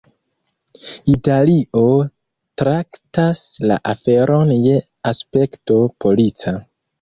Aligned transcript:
Italio 1.11 1.83
traktas 2.61 3.43
la 3.73 3.77
aferon 3.93 4.55
je 4.57 4.81
aspekto 5.13 5.79
polica. 6.01 6.57